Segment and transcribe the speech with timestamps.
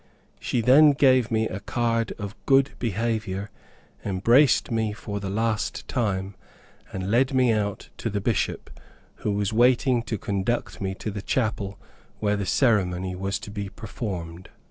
[0.39, 3.51] She then gave me a card of good behavior,
[4.03, 6.33] embraced me for the last time,
[6.91, 8.71] and led me out to the Bishop,
[9.17, 11.77] who was waiting to conduct me to the chapel
[12.17, 14.49] where the ceremony was to be performed.